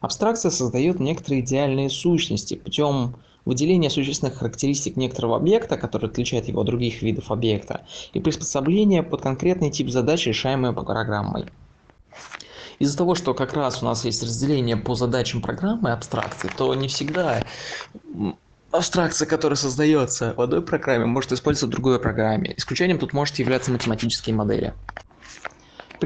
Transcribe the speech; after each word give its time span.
Абстракция 0.00 0.50
создает 0.50 1.00
некоторые 1.00 1.40
идеальные 1.40 1.90
сущности 1.90 2.54
путем 2.54 3.16
выделения 3.44 3.90
существенных 3.90 4.38
характеристик 4.38 4.96
некоторого 4.96 5.36
объекта, 5.36 5.76
который 5.78 6.10
отличает 6.10 6.48
его 6.48 6.60
от 6.60 6.66
других 6.66 7.00
видов 7.00 7.30
объекта, 7.30 7.86
и 8.12 8.20
приспособления 8.20 9.02
под 9.02 9.22
конкретный 9.22 9.70
тип 9.70 9.88
задач, 9.88 10.26
решаемые 10.26 10.72
программой. 10.72 11.46
Из-за 12.78 12.98
того, 12.98 13.14
что 13.14 13.32
как 13.32 13.54
раз 13.54 13.82
у 13.82 13.86
нас 13.86 14.04
есть 14.04 14.22
разделение 14.22 14.76
по 14.76 14.94
задачам 14.94 15.40
программы 15.40 15.92
абстракции, 15.92 16.50
то 16.54 16.74
не 16.74 16.88
всегда 16.88 17.42
абстракция, 18.70 19.26
которая 19.26 19.56
создается 19.56 20.34
в 20.36 20.40
одной 20.40 20.60
программе, 20.60 21.06
может 21.06 21.32
использоваться 21.32 21.66
в 21.66 21.70
другой 21.70 21.98
программе. 21.98 22.52
Исключением 22.56 22.98
тут 22.98 23.14
может 23.14 23.38
являться 23.38 23.70
математические 23.70 24.34
модели. 24.34 24.74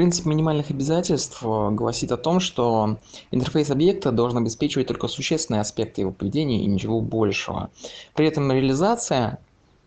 Принцип 0.01 0.25
минимальных 0.25 0.71
обязательств 0.71 1.43
э, 1.43 1.71
гласит 1.73 2.11
о 2.11 2.17
том, 2.17 2.41
что 2.41 2.97
интерфейс 3.33 3.69
объекта 3.69 4.13
должен 4.13 4.39
обеспечивать 4.39 4.87
только 4.87 5.09
существенные 5.09 5.61
аспекты 5.61 6.01
его 6.01 6.11
поведения 6.11 6.63
и 6.63 6.67
ничего 6.67 7.03
большего. 7.03 7.69
При 8.15 8.27
этом 8.27 8.51
реализация 8.51 9.41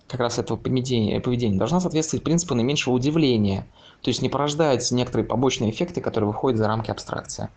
как 0.07 0.19
раз 0.19 0.37
этого 0.37 0.55
поведения, 0.55 1.19
поведения 1.19 1.57
должна 1.57 1.79
соответствовать 1.79 2.23
принципу 2.23 2.53
наименьшего 2.53 2.93
удивления, 2.93 3.65
то 4.03 4.11
есть 4.11 4.21
не 4.21 4.29
порождать 4.29 4.91
некоторые 4.91 5.25
побочные 5.25 5.71
эффекты, 5.71 5.99
которые 5.99 6.27
выходят 6.27 6.59
за 6.59 6.67
рамки 6.67 6.91
абстракции. 6.91 7.49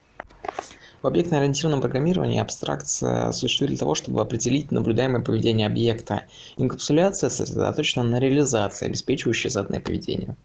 В 1.03 1.07
объектно-ориентированном 1.07 1.83
программировании 1.83 2.41
абстракция 2.41 3.33
существует 3.33 3.73
для 3.73 3.79
того, 3.79 3.95
чтобы 3.95 4.23
определить 4.23 4.73
наблюдаемое 4.73 5.21
поведение 5.21 5.67
объекта. 5.67 6.23
Инкапсуляция 6.57 7.29
сосредоточена 7.29 8.03
на 8.03 8.19
реализации, 8.19 8.87
обеспечивающей 8.87 9.51
заданное 9.51 9.81
поведение. 9.81 10.37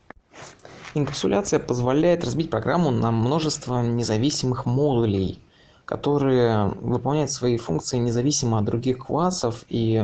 Инкапсуляция 0.93 1.59
позволяет 1.59 2.25
разбить 2.25 2.49
программу 2.49 2.91
на 2.91 3.11
множество 3.11 3.81
независимых 3.81 4.65
модулей, 4.65 5.39
которые 5.85 6.65
выполняют 6.81 7.31
свои 7.31 7.57
функции 7.57 7.97
независимо 7.97 8.59
от 8.59 8.65
других 8.65 8.97
классов 8.97 9.63
и 9.69 10.03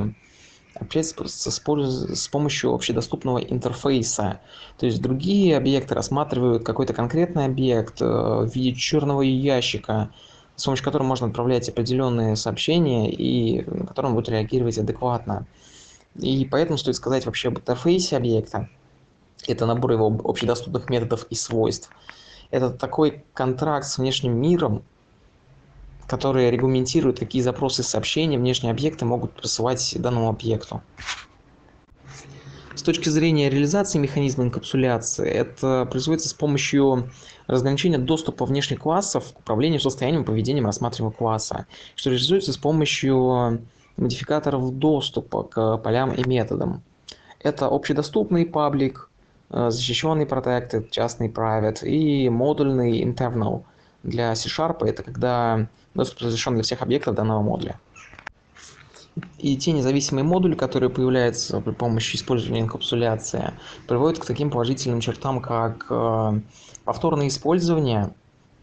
общаются 0.75 1.51
с 1.51 2.27
помощью 2.29 2.73
общедоступного 2.73 3.39
интерфейса. 3.39 4.39
То 4.77 4.85
есть 4.85 5.01
другие 5.01 5.57
объекты 5.57 5.93
рассматривают 5.93 6.63
какой-то 6.63 6.93
конкретный 6.93 7.45
объект 7.45 8.01
э, 8.01 8.05
в 8.05 8.49
виде 8.55 8.73
черного 8.73 9.23
ящика, 9.23 10.11
с 10.55 10.63
помощью 10.63 10.85
которого 10.85 11.07
можно 11.07 11.27
отправлять 11.27 11.67
определенные 11.67 12.37
сообщения 12.37 13.11
и 13.11 13.65
на 13.69 13.87
которые 13.87 14.11
он 14.11 14.15
будет 14.15 14.29
реагировать 14.29 14.77
адекватно. 14.77 15.47
И 16.15 16.47
поэтому 16.49 16.77
стоит 16.77 16.95
сказать 16.95 17.25
вообще 17.25 17.49
об 17.49 17.57
интерфейсе 17.57 18.15
объекта 18.15 18.69
это 19.45 19.65
набор 19.65 19.91
его 19.91 20.07
общедоступных 20.23 20.89
методов 20.89 21.25
и 21.29 21.35
свойств. 21.35 21.89
Это 22.49 22.69
такой 22.69 23.23
контракт 23.33 23.85
с 23.85 23.97
внешним 23.97 24.39
миром, 24.39 24.83
который 26.07 26.49
регламентирует, 26.49 27.19
какие 27.19 27.41
запросы 27.41 27.83
сообщения 27.83 28.37
внешние 28.37 28.71
объекты 28.71 29.05
могут 29.05 29.33
присылать 29.33 29.95
данному 29.99 30.29
объекту. 30.29 30.81
С 32.73 32.83
точки 32.83 33.09
зрения 33.09 33.49
реализации 33.49 33.97
механизма 33.97 34.45
инкапсуляции, 34.45 35.27
это 35.27 35.87
производится 35.89 36.29
с 36.29 36.33
помощью 36.33 37.09
разграничения 37.47 37.97
доступа 37.97 38.45
внешних 38.45 38.79
классов 38.79 39.33
к 39.33 39.39
управлению 39.39 39.79
состоянием 39.79 40.21
и 40.21 40.25
поведением 40.25 40.67
рассматриваемого 40.67 41.17
класса, 41.17 41.65
что 41.95 42.11
реализуется 42.11 42.53
с 42.53 42.57
помощью 42.57 43.65
модификаторов 43.97 44.77
доступа 44.77 45.43
к 45.43 45.77
полям 45.77 46.13
и 46.13 46.23
методам. 46.29 46.83
Это 47.39 47.65
общедоступный 47.65 48.45
паблик, 48.45 49.09
защищенный 49.49 50.25
protected, 50.25 50.89
частный 50.89 51.29
private 51.29 51.85
и 51.85 52.29
модульный 52.29 53.01
internal. 53.03 53.63
Для 54.03 54.35
C-Sharp 54.35 54.85
это 54.85 55.03
когда 55.03 55.67
доступ 55.93 56.21
разрешен 56.21 56.53
для 56.55 56.63
всех 56.63 56.81
объектов 56.81 57.15
данного 57.15 57.41
модуля. 57.41 57.79
И 59.37 59.57
те 59.57 59.71
независимые 59.71 60.23
модули, 60.23 60.53
которые 60.55 60.89
появляются 60.89 61.59
при 61.61 61.71
помощи 61.71 62.15
использования 62.15 62.61
инкапсуляции, 62.61 63.53
приводят 63.87 64.19
к 64.19 64.25
таким 64.25 64.51
положительным 64.51 64.99
чертам, 64.99 65.41
как 65.41 65.87
э, 65.89 66.41
повторное 66.83 67.27
использование, 67.27 68.13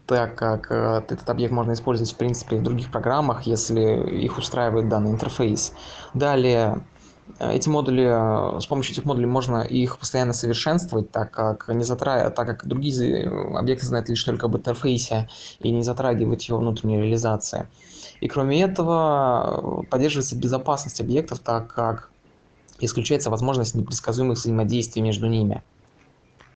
так 0.05 0.37
как 0.37 0.71
э, 0.71 1.01
этот 1.09 1.29
объект 1.29 1.53
можно 1.53 1.73
использовать 1.73 2.13
в 2.13 2.17
принципе 2.17 2.57
в 2.57 2.63
других 2.63 2.89
программах, 2.89 3.43
если 3.43 4.21
их 4.21 4.37
устраивает 4.37 4.87
данный 4.87 5.11
интерфейс. 5.11 5.73
Далее 6.13 6.85
эти 7.39 7.67
модули, 7.69 8.05
э, 8.05 8.59
с 8.61 8.65
помощью 8.65 8.93
этих 8.93 9.05
модулей 9.05 9.25
можно 9.25 9.61
их 9.61 9.97
постоянно 9.97 10.33
совершенствовать, 10.33 11.11
так 11.11 11.31
как, 11.31 11.67
не 11.69 11.83
затра... 11.83 12.29
так 12.29 12.47
как 12.47 12.65
другие 12.65 13.27
объекты 13.57 13.85
знают 13.85 14.09
лишь 14.09 14.23
только 14.23 14.45
об 14.45 14.55
интерфейсе 14.55 15.27
и 15.59 15.71
не 15.71 15.83
затрагивают 15.83 16.41
его 16.43 16.59
внутренней 16.59 16.97
реализации. 16.97 17.67
И 18.21 18.27
кроме 18.27 18.61
этого 18.61 19.81
э, 19.83 19.87
поддерживается 19.89 20.35
безопасность 20.35 21.01
объектов, 21.01 21.39
так 21.39 21.73
как 21.73 22.09
исключается 22.79 23.29
возможность 23.29 23.75
непредсказуемых 23.75 24.37
взаимодействий 24.37 25.01
между 25.01 25.27
ними. 25.27 25.63